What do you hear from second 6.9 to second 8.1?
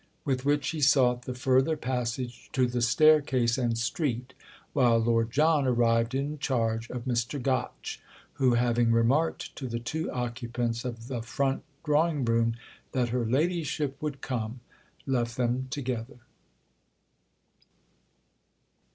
Mr. Gotch,